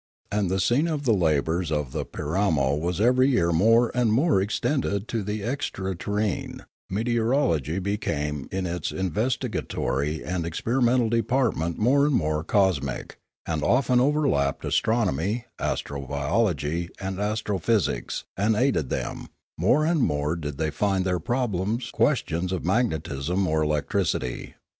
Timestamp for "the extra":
5.21-5.95